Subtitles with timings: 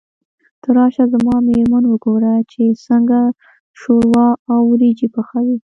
[0.61, 3.19] ته راشه زما مېرمن وګوره چې څنګه
[3.79, 5.57] شوروا او وريجې پخوي.